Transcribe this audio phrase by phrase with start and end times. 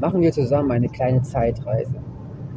[0.00, 1.94] Machen wir zusammen eine kleine Zeitreise.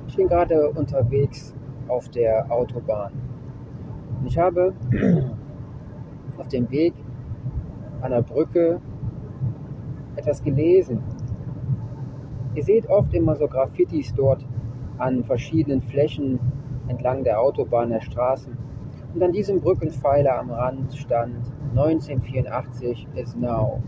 [0.08, 1.54] Ich bin gerade unterwegs
[1.88, 3.12] auf der Autobahn.
[4.20, 4.74] Und ich habe
[6.38, 6.94] auf dem Weg
[8.02, 8.82] an der Brücke
[10.16, 11.02] etwas gelesen.
[12.56, 14.46] Ihr seht oft immer so Graffitis dort
[14.98, 16.40] an verschiedenen Flächen
[16.88, 18.58] entlang der Autobahn, der Straßen.
[19.14, 21.36] Und an diesem Brückenpfeiler am Rand stand
[21.76, 23.82] 1984 is now.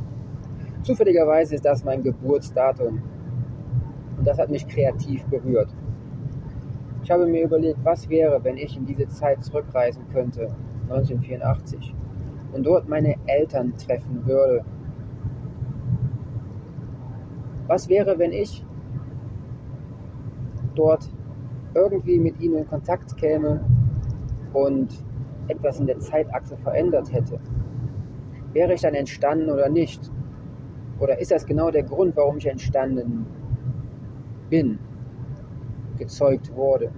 [0.83, 3.01] Zufälligerweise ist das mein Geburtsdatum.
[4.17, 5.69] Und das hat mich kreativ berührt.
[7.03, 10.53] Ich habe mir überlegt, was wäre, wenn ich in diese Zeit zurückreisen könnte,
[10.89, 11.95] 1984,
[12.53, 14.65] und dort meine Eltern treffen würde.
[17.67, 18.65] Was wäre, wenn ich
[20.75, 21.09] dort
[21.75, 23.63] irgendwie mit ihnen in Kontakt käme
[24.53, 24.89] und
[25.47, 27.39] etwas in der Zeitachse verändert hätte?
[28.53, 30.11] Wäre ich dann entstanden oder nicht?
[30.99, 33.25] Oder ist das genau der Grund, warum ich entstanden
[34.49, 34.79] bin,
[35.97, 36.91] gezeugt wurde?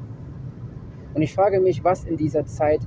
[1.14, 2.82] Und ich frage mich, was in dieser Zeit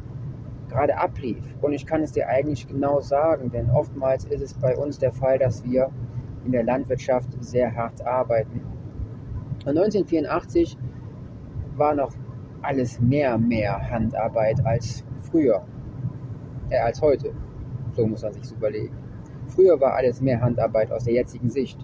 [0.69, 1.43] gerade ablief.
[1.61, 5.13] Und ich kann es dir eigentlich genau sagen, denn oftmals ist es bei uns der
[5.13, 5.91] Fall, dass wir
[6.45, 8.63] in der Landwirtschaft sehr hart arbeiten.
[9.65, 10.77] Und 1984
[11.77, 12.13] war noch
[12.63, 15.65] alles mehr, mehr Handarbeit als früher,
[16.71, 17.33] äh, als heute.
[17.93, 19.02] So muss man sich überlegen.
[19.49, 21.79] Früher war alles mehr Handarbeit aus der jetzigen Sicht.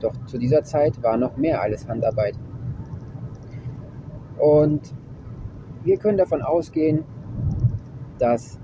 [0.00, 2.34] Doch zu dieser Zeit war noch mehr alles Handarbeit.
[4.38, 4.94] Und
[5.84, 7.04] wir können davon ausgehen,
[8.18, 8.58] dass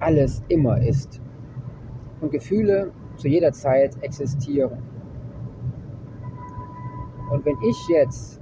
[0.00, 1.20] alles immer ist
[2.20, 4.78] und Gefühle zu jeder Zeit existieren.
[7.30, 8.40] Und wenn ich jetzt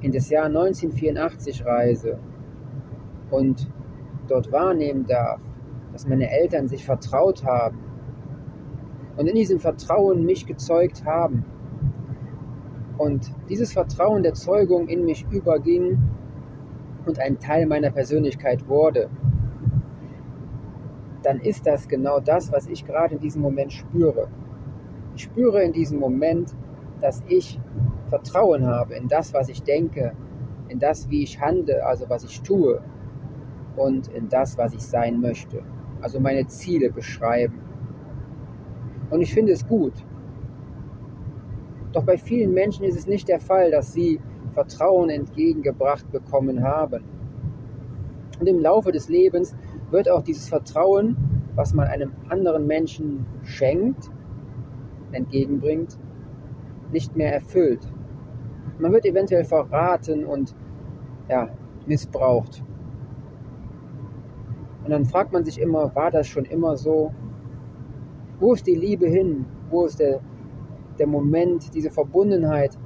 [0.00, 2.18] in das Jahr 1984 reise
[3.30, 3.68] und
[4.28, 5.40] dort wahrnehmen darf,
[5.96, 7.78] dass meine Eltern sich vertraut haben
[9.16, 11.42] und in diesem Vertrauen mich gezeugt haben
[12.98, 15.96] und dieses Vertrauen der Zeugung in mich überging
[17.06, 19.08] und ein Teil meiner Persönlichkeit wurde,
[21.22, 24.28] dann ist das genau das, was ich gerade in diesem Moment spüre.
[25.14, 26.54] Ich spüre in diesem Moment,
[27.00, 27.58] dass ich
[28.10, 30.12] Vertrauen habe in das, was ich denke,
[30.68, 32.82] in das, wie ich handle, also was ich tue
[33.76, 35.62] und in das, was ich sein möchte.
[36.06, 37.58] Also meine Ziele beschreiben.
[39.10, 39.92] Und ich finde es gut.
[41.90, 44.20] Doch bei vielen Menschen ist es nicht der Fall, dass sie
[44.54, 47.02] Vertrauen entgegengebracht bekommen haben.
[48.38, 49.56] Und im Laufe des Lebens
[49.90, 51.16] wird auch dieses Vertrauen,
[51.56, 54.08] was man einem anderen Menschen schenkt,
[55.10, 55.98] entgegenbringt,
[56.92, 57.80] nicht mehr erfüllt.
[58.78, 60.54] Man wird eventuell verraten und
[61.28, 61.48] ja,
[61.84, 62.62] missbraucht.
[64.86, 67.12] Und dann fragt man sich immer, war das schon immer so?
[68.38, 69.44] Wo ist die Liebe hin?
[69.68, 70.20] Wo ist der,
[70.96, 72.78] der Moment, diese Verbundenheit,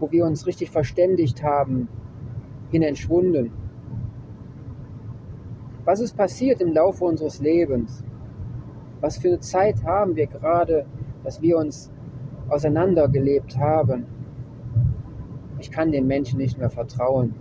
[0.00, 1.86] wo wir uns richtig verständigt haben,
[2.70, 3.52] hin entschwunden?
[5.84, 8.02] Was ist passiert im Laufe unseres Lebens?
[9.02, 10.86] Was für eine Zeit haben wir gerade,
[11.24, 11.92] dass wir uns
[12.48, 14.06] auseinandergelebt haben?
[15.58, 17.34] Ich kann den Menschen nicht mehr vertrauen.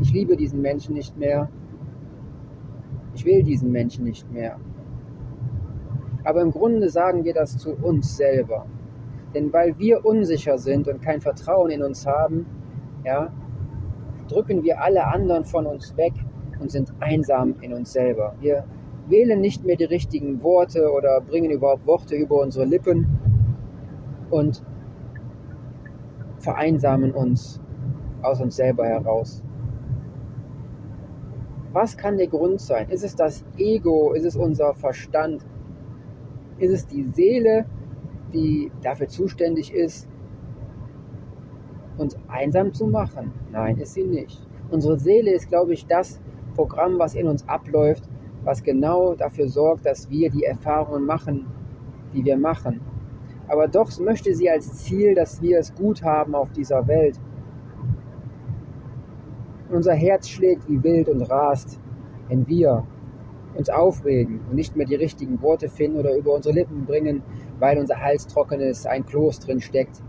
[0.00, 1.48] Ich liebe diesen Menschen nicht mehr.
[3.14, 4.56] Ich will diesen Menschen nicht mehr.
[6.24, 8.66] Aber im Grunde sagen wir das zu uns selber.
[9.34, 12.46] Denn weil wir unsicher sind und kein Vertrauen in uns haben,
[13.04, 13.32] ja,
[14.28, 16.12] drücken wir alle anderen von uns weg
[16.60, 18.34] und sind einsam in uns selber.
[18.40, 18.64] Wir
[19.08, 23.06] wählen nicht mehr die richtigen Worte oder bringen überhaupt Worte über unsere Lippen
[24.30, 24.62] und
[26.38, 27.60] vereinsamen uns
[28.22, 29.42] aus uns selber heraus.
[31.72, 32.88] Was kann der Grund sein?
[32.90, 34.12] Ist es das Ego?
[34.12, 35.44] Ist es unser Verstand?
[36.58, 37.64] Ist es die Seele,
[38.32, 40.08] die dafür zuständig ist,
[41.96, 43.32] uns einsam zu machen?
[43.52, 44.46] Nein, ist sie nicht.
[44.70, 46.20] Unsere Seele ist, glaube ich, das
[46.54, 48.08] Programm, was in uns abläuft,
[48.44, 51.46] was genau dafür sorgt, dass wir die Erfahrungen machen,
[52.12, 52.80] die wir machen.
[53.48, 57.18] Aber doch möchte sie als Ziel, dass wir es gut haben auf dieser Welt.
[59.70, 61.78] Unser Herz schlägt wie wild und rast,
[62.28, 62.84] wenn wir
[63.54, 67.22] uns aufregen und nicht mehr die richtigen Worte finden oder über unsere Lippen bringen,
[67.60, 70.02] weil unser Hals trocken ist, ein Kloß drin steckt,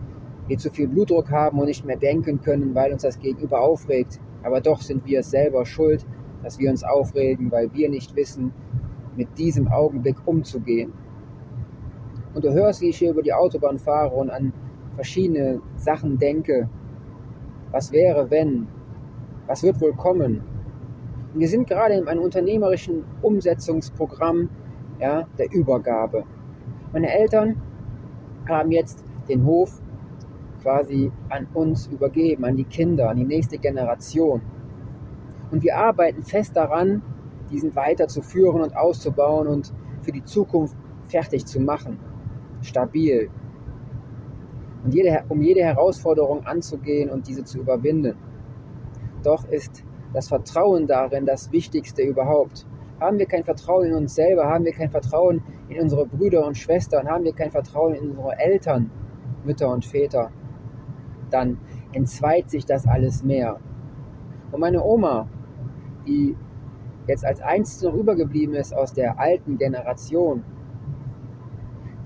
[0.47, 4.19] wir zu viel Blutdruck haben und nicht mehr denken können, weil uns das Gegenüber aufregt.
[4.43, 6.05] Aber doch sind wir es selber schuld,
[6.43, 8.51] dass wir uns aufregen, weil wir nicht wissen,
[9.15, 10.91] mit diesem Augenblick umzugehen.
[12.33, 14.53] Und du hörst, wie ich hier über die Autobahn fahre und an
[14.95, 16.67] verschiedene Sachen denke.
[17.71, 18.67] Was wäre, wenn?
[19.47, 20.41] Was wird wohl kommen?
[21.33, 24.49] Wir sind gerade in einem unternehmerischen Umsetzungsprogramm
[24.99, 26.23] ja, der Übergabe.
[26.93, 27.61] Meine Eltern
[28.47, 29.81] haben jetzt den Hof
[30.61, 34.41] quasi an uns übergeben, an die Kinder, an die nächste Generation.
[35.51, 37.01] Und wir arbeiten fest daran,
[37.49, 40.75] diesen weiterzuführen und auszubauen und für die Zukunft
[41.07, 41.99] fertig zu machen.
[42.61, 43.29] Stabil.
[44.83, 48.15] Und jede, um jede Herausforderung anzugehen und diese zu überwinden.
[49.23, 49.83] Doch ist
[50.13, 52.65] das Vertrauen darin das Wichtigste überhaupt.
[52.99, 56.57] Haben wir kein Vertrauen in uns selber, haben wir kein Vertrauen in unsere Brüder und
[56.57, 58.91] Schwestern, haben wir kein Vertrauen in unsere Eltern,
[59.43, 60.31] Mütter und Väter,
[61.29, 61.57] dann
[61.93, 63.59] entzweit sich das alles mehr.
[64.51, 65.27] Und meine Oma,
[66.05, 66.35] die
[67.07, 70.43] jetzt als Einzige rübergeblieben ist aus der alten Generation,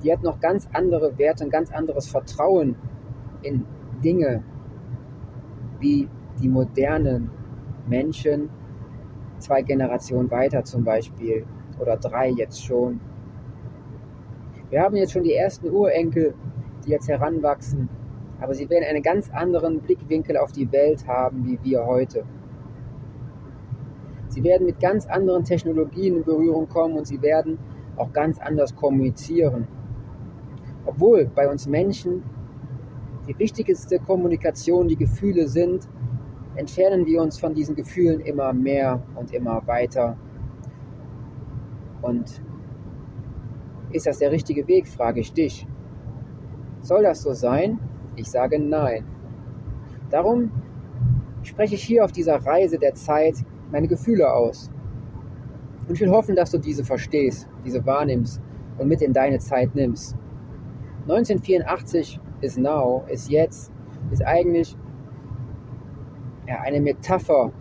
[0.03, 2.75] die hat noch ganz andere Werte, ein ganz anderes Vertrauen
[3.41, 3.65] in
[4.03, 4.43] Dinge,
[5.79, 6.07] wie
[6.41, 7.29] die modernen
[7.87, 8.49] Menschen,
[9.39, 11.45] zwei Generationen weiter zum Beispiel,
[11.79, 12.99] oder drei jetzt schon.
[14.69, 16.33] Wir haben jetzt schon die ersten Urenkel,
[16.85, 17.89] die jetzt heranwachsen,
[18.39, 22.23] aber sie werden einen ganz anderen Blickwinkel auf die Welt haben, wie wir heute.
[24.29, 27.57] Sie werden mit ganz anderen Technologien in Berührung kommen und sie werden
[27.95, 29.67] auch ganz anders kommunizieren.
[30.85, 32.23] Obwohl bei uns Menschen
[33.27, 35.87] die wichtigste Kommunikation die Gefühle sind,
[36.55, 40.17] entfernen wir uns von diesen Gefühlen immer mehr und immer weiter.
[42.01, 42.41] Und
[43.91, 45.67] ist das der richtige Weg, frage ich dich.
[46.81, 47.79] Soll das so sein?
[48.15, 49.05] Ich sage nein.
[50.09, 50.51] Darum
[51.43, 53.35] spreche ich hier auf dieser Reise der Zeit
[53.71, 54.69] meine Gefühle aus.
[55.87, 58.41] Und ich will hoffen, dass du diese verstehst, diese wahrnimmst
[58.77, 60.15] und mit in deine Zeit nimmst.
[61.07, 63.71] 1984 ist now, ist jetzt,
[64.11, 64.75] ist eigentlich
[66.47, 67.51] ja, eine Metapher.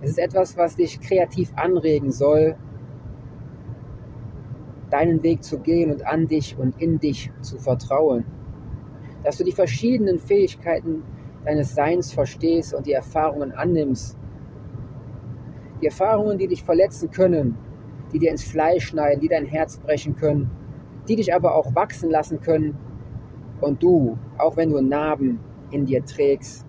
[0.00, 2.56] Es ist etwas, was dich kreativ anregen soll,
[4.90, 8.24] deinen Weg zu gehen und an dich und in dich zu vertrauen.
[9.24, 11.02] Dass du die verschiedenen Fähigkeiten
[11.44, 14.16] deines Seins verstehst und die Erfahrungen annimmst.
[15.80, 17.56] Die Erfahrungen, die dich verletzen können,
[18.12, 20.50] die dir ins Fleisch schneiden, die dein Herz brechen können,
[21.08, 22.76] die dich aber auch wachsen lassen können
[23.60, 25.40] und du, auch wenn du Narben
[25.70, 26.67] in dir trägst,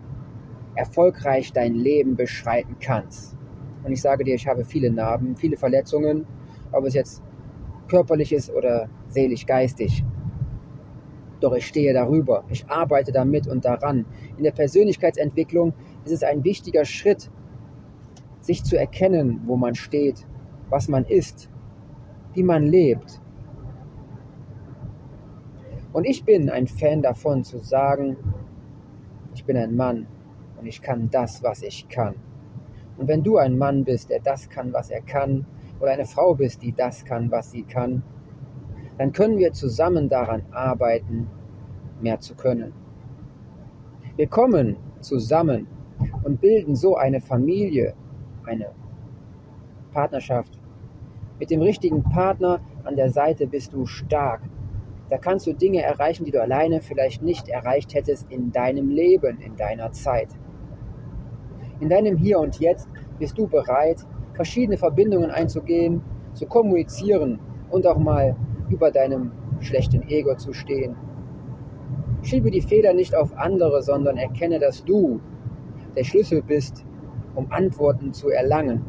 [0.80, 3.36] erfolgreich dein Leben beschreiten kannst.
[3.84, 6.26] Und ich sage dir, ich habe viele Narben, viele Verletzungen,
[6.72, 7.22] ob es jetzt
[7.90, 10.04] körperlich ist oder seelisch, geistig.
[11.42, 14.06] Doch ich stehe darüber, ich arbeite damit und daran.
[14.38, 15.74] In der Persönlichkeitsentwicklung
[16.06, 17.30] ist es ein wichtiger Schritt,
[18.40, 20.26] sich zu erkennen, wo man steht,
[20.70, 21.50] was man ist,
[22.34, 23.22] wie man lebt.
[25.92, 28.16] Und ich bin ein Fan davon zu sagen,
[29.34, 30.08] ich bin ein Mann
[30.60, 32.16] und ich kann das, was ich kann.
[32.98, 35.46] Und wenn du ein Mann bist, der das kann, was er kann,
[35.80, 38.04] oder eine Frau bist, die das kann, was sie kann,
[38.98, 41.28] dann können wir zusammen daran arbeiten,
[42.02, 42.74] mehr zu können.
[44.18, 45.68] Wir kommen zusammen
[46.24, 47.94] und bilden so eine Familie,
[48.46, 48.72] eine
[49.94, 50.60] Partnerschaft.
[51.40, 54.42] Mit dem richtigen Partner an der Seite bist du stark.
[55.10, 59.40] Da kannst du Dinge erreichen, die du alleine vielleicht nicht erreicht hättest in deinem Leben,
[59.40, 60.28] in deiner Zeit.
[61.80, 62.90] In deinem Hier und Jetzt
[63.20, 66.02] bist du bereit, verschiedene Verbindungen einzugehen,
[66.34, 67.40] zu kommunizieren
[67.70, 68.36] und auch mal
[68.70, 70.96] über deinem schlechten Ego zu stehen.
[72.22, 75.20] Schiebe die Fehler nicht auf andere, sondern erkenne, dass du
[75.96, 76.86] der Schlüssel bist,
[77.36, 78.86] um Antworten zu erlangen.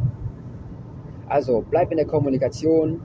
[1.28, 3.00] Also bleib in der Kommunikation,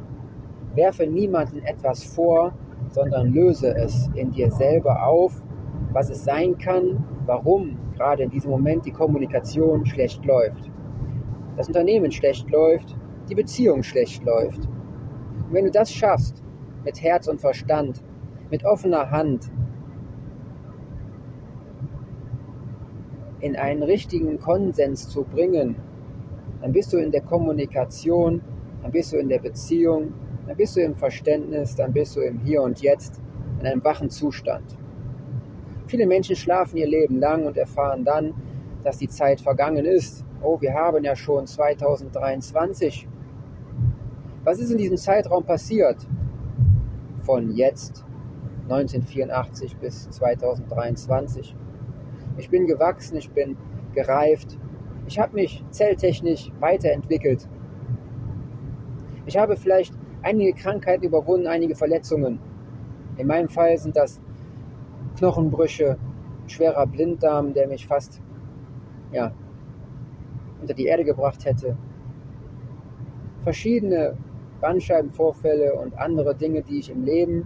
[0.74, 2.54] werfe niemandem etwas vor,
[2.90, 5.42] sondern löse es in dir selber auf,
[5.94, 10.72] was es sein kann, warum gerade in diesem Moment die Kommunikation schlecht läuft.
[11.58, 12.96] Das Unternehmen schlecht läuft,
[13.30, 14.60] die Beziehung schlecht läuft.
[14.60, 16.44] Und wenn du das schaffst,
[16.84, 18.04] mit Herz und Verstand,
[18.52, 19.50] mit offener Hand,
[23.40, 25.76] in einen richtigen Konsens zu bringen,
[26.62, 28.42] dann bist du in der Kommunikation,
[28.82, 30.14] dann bist du in der Beziehung,
[30.48, 33.22] dann bist du im Verständnis, dann bist du im Hier und Jetzt,
[33.60, 34.78] in einem wachen Zustand.
[35.88, 38.34] Viele Menschen schlafen ihr Leben lang und erfahren dann,
[38.84, 40.26] dass die Zeit vergangen ist.
[40.42, 43.08] Oh, wir haben ja schon 2023.
[44.44, 45.98] Was ist in diesem Zeitraum passiert?
[47.22, 48.04] Von jetzt
[48.64, 51.56] 1984 bis 2023.
[52.38, 53.56] Ich bin gewachsen, ich bin
[53.94, 54.58] gereift.
[55.08, 57.48] Ich habe mich zelltechnisch weiterentwickelt.
[59.28, 62.40] Ich habe vielleicht einige Krankheiten überwunden, einige Verletzungen.
[63.18, 64.20] In meinem Fall sind das
[65.18, 65.98] Knochenbrüche,
[66.48, 68.22] schwerer Blinddarm, der mich fast
[69.12, 69.32] ja,
[70.62, 71.78] unter die Erde gebracht hätte.
[73.44, 74.18] Verschiedene
[74.62, 77.46] Bandscheibenvorfälle und andere Dinge, die ich im Leben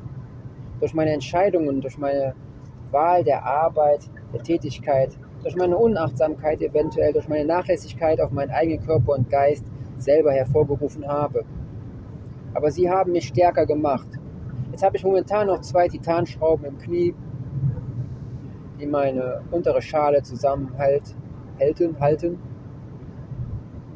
[0.80, 2.34] durch meine Entscheidungen, durch meine
[2.92, 8.86] Wahl der Arbeit, der Tätigkeit, durch meine Unachtsamkeit eventuell, durch meine Nachlässigkeit auf meinen eigenen
[8.86, 9.66] Körper und Geist
[9.98, 11.44] selber hervorgerufen habe.
[12.54, 14.08] Aber sie haben mich stärker gemacht.
[14.72, 17.14] Jetzt habe ich momentan noch zwei Titanschrauben im Knie,
[18.80, 21.16] die meine untere Schale zusammenhalten,
[22.00, 22.40] halten,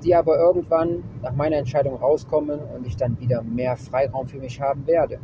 [0.03, 4.59] die aber irgendwann nach meiner Entscheidung rauskommen und ich dann wieder mehr Freiraum für mich
[4.59, 5.19] haben werde.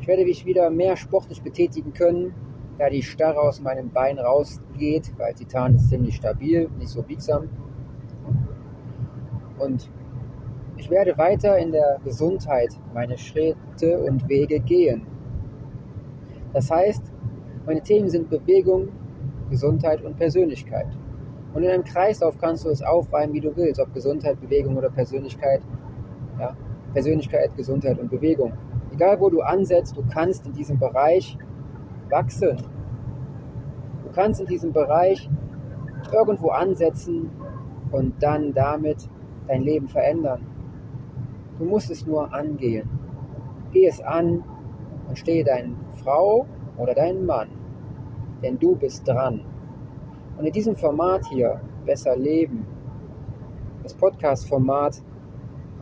[0.00, 2.34] Ich werde mich wieder mehr sportlich betätigen können,
[2.78, 7.48] da die Starre aus meinem Bein rausgeht, weil Titan ist ziemlich stabil, nicht so biegsam.
[9.58, 9.90] Und
[10.76, 15.06] ich werde weiter in der Gesundheit meine Schritte und Wege gehen.
[16.54, 17.02] Das heißt,
[17.70, 18.88] meine Themen sind Bewegung,
[19.48, 20.88] Gesundheit und Persönlichkeit.
[21.54, 24.90] Und in einem Kreislauf kannst du es aufreihen, wie du willst, ob Gesundheit, Bewegung oder
[24.90, 25.62] Persönlichkeit.
[26.40, 26.56] Ja,
[26.94, 28.54] Persönlichkeit, Gesundheit und Bewegung.
[28.92, 31.38] Egal wo du ansetzt, du kannst in diesem Bereich
[32.08, 32.56] wachsen.
[34.02, 35.30] Du kannst in diesem Bereich
[36.12, 37.30] irgendwo ansetzen
[37.92, 39.08] und dann damit
[39.46, 40.44] dein Leben verändern.
[41.56, 42.90] Du musst es nur angehen.
[43.70, 44.42] Geh es an
[45.08, 46.46] und stehe deine Frau
[46.76, 47.59] oder deinen Mann,
[48.42, 49.44] denn du bist dran.
[50.38, 52.66] Und in diesem Format hier, Besser Leben,
[53.82, 55.02] das Podcast-Format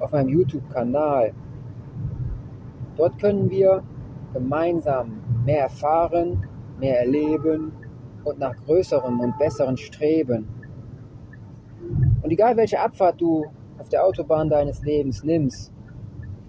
[0.00, 1.32] auf meinem YouTube-Kanal,
[2.96, 3.82] dort können wir
[4.32, 6.46] gemeinsam mehr erfahren,
[6.78, 7.72] mehr erleben
[8.24, 10.48] und nach größerem und besseren streben.
[12.22, 13.46] Und egal welche Abfahrt du
[13.78, 15.72] auf der Autobahn deines Lebens nimmst,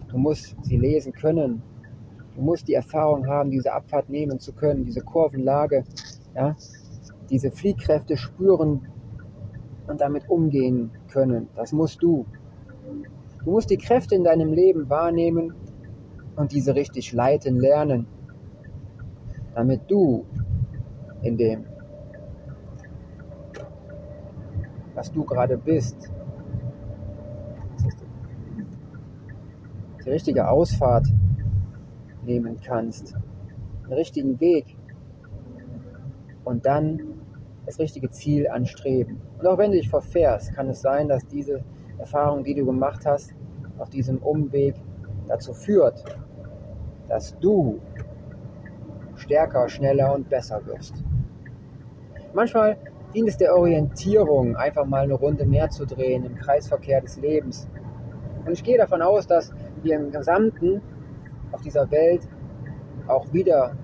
[0.09, 1.61] du musst sie lesen können.
[2.35, 5.83] Du musst die Erfahrung haben, diese Abfahrt nehmen zu können, diese Kurvenlage,
[6.35, 6.55] ja,
[7.29, 8.87] diese Fliehkräfte spüren
[9.87, 11.49] und damit umgehen können.
[11.55, 12.25] Das musst du.
[13.43, 15.53] Du musst die Kräfte in deinem Leben wahrnehmen
[16.35, 18.05] und diese richtig leiten lernen,
[19.55, 20.25] damit du
[21.21, 21.65] in dem,
[24.93, 26.11] was du gerade bist,
[30.05, 31.07] die richtige Ausfahrt
[32.29, 33.15] nehmen kannst,
[33.85, 34.77] den richtigen Weg
[36.45, 37.01] und dann
[37.65, 39.19] das richtige Ziel anstreben.
[39.39, 41.63] Und auch wenn du dich verfährst, kann es sein, dass diese
[41.97, 43.33] Erfahrung, die du gemacht hast,
[43.77, 44.75] auf diesem Umweg
[45.27, 46.03] dazu führt,
[47.07, 47.79] dass du
[49.15, 51.03] stärker, schneller und besser wirst.
[52.33, 52.77] Manchmal
[53.13, 57.67] dient es der Orientierung, einfach mal eine Runde mehr zu drehen im Kreisverkehr des Lebens.
[58.45, 60.81] Und ich gehe davon aus, dass wir im Gesamten
[61.51, 62.27] auf dieser Welt
[63.07, 63.75] auch wieder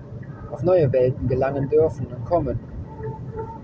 [0.50, 2.60] auf neue Welten gelangen dürfen und kommen.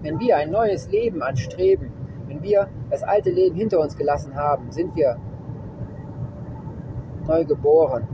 [0.02, 1.92] Wenn wir ein neues Leben anstreben,
[2.26, 5.16] wenn wir das alte Leben hinter uns gelassen haben, sind wir
[7.26, 8.08] neu geboren,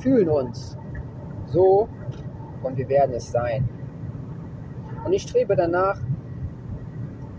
[0.00, 0.76] fühlen uns
[1.46, 1.88] so
[2.62, 3.68] und wir werden es sein.
[5.04, 6.00] Und ich strebe danach,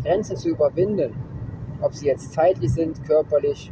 [0.03, 1.13] Grenzen zu überwinden,
[1.81, 3.71] ob sie jetzt zeitlich sind, körperlich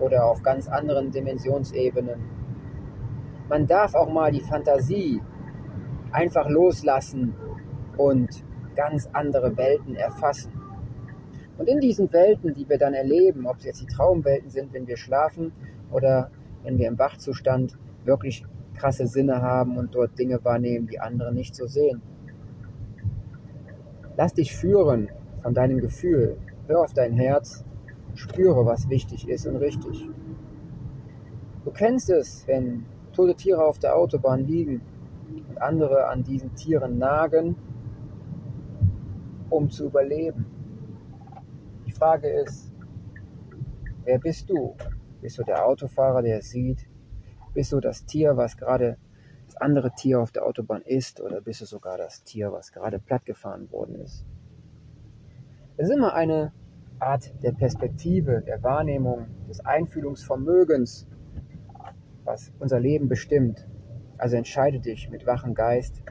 [0.00, 2.37] oder auf ganz anderen Dimensionsebenen.
[3.48, 5.20] Man darf auch mal die Fantasie
[6.12, 7.34] einfach loslassen
[7.96, 8.28] und
[8.76, 10.52] ganz andere Welten erfassen.
[11.56, 14.86] Und in diesen Welten, die wir dann erleben, ob es jetzt die Traumwelten sind, wenn
[14.86, 15.52] wir schlafen
[15.90, 16.30] oder
[16.62, 21.56] wenn wir im Wachzustand wirklich krasse Sinne haben und dort Dinge wahrnehmen, die andere nicht
[21.56, 22.00] so sehen.
[24.16, 25.08] Lass dich führen
[25.42, 26.36] von deinem Gefühl.
[26.68, 27.64] Hör auf dein Herz,
[28.14, 30.08] spüre, was wichtig ist und richtig.
[31.64, 32.84] Du kennst es, wenn
[33.18, 34.80] tote Tiere auf der Autobahn liegen
[35.48, 37.56] und andere an diesen Tieren nagen,
[39.50, 40.46] um zu überleben.
[41.84, 42.72] Die Frage ist,
[44.04, 44.76] wer bist du?
[45.20, 46.88] Bist du der Autofahrer, der es sieht?
[47.54, 48.98] Bist du das Tier, was gerade
[49.46, 51.20] das andere Tier auf der Autobahn ist?
[51.20, 54.24] Oder bist du sogar das Tier, was gerade plattgefahren worden ist?
[55.76, 56.52] Es ist immer eine
[57.00, 61.08] Art der Perspektive, der Wahrnehmung, des Einfühlungsvermögens,
[62.28, 63.66] was unser Leben bestimmt.
[64.18, 66.02] Also entscheide dich mit wachem Geist,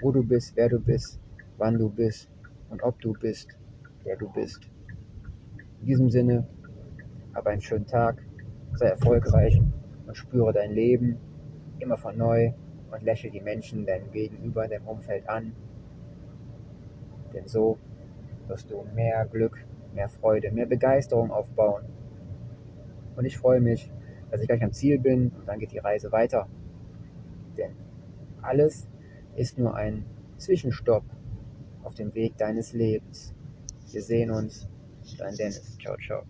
[0.00, 1.18] wo du bist, wer du bist,
[1.58, 2.30] wann du bist
[2.70, 3.58] und ob du bist,
[4.04, 4.70] wer du bist.
[5.80, 6.46] In diesem Sinne,
[7.34, 8.22] hab einen schönen Tag,
[8.74, 9.60] sei erfolgreich
[10.06, 11.18] und spüre dein Leben
[11.80, 12.52] immer von neu
[12.92, 15.52] und lächle die Menschen deinem Gegenüber in deinem Umfeld an.
[17.34, 17.76] Denn so
[18.46, 19.64] wirst du mehr Glück,
[19.94, 21.86] mehr Freude, mehr Begeisterung aufbauen.
[23.16, 23.90] Und ich freue mich,
[24.30, 26.48] dass ich gleich am Ziel bin und dann geht die Reise weiter.
[27.56, 27.72] Denn
[28.42, 28.86] alles
[29.36, 30.04] ist nur ein
[30.38, 31.04] Zwischenstopp
[31.82, 33.34] auf dem Weg deines Lebens.
[33.90, 34.68] Wir sehen uns.
[35.18, 35.76] Dein Dennis.
[35.78, 36.22] Ciao, ciao.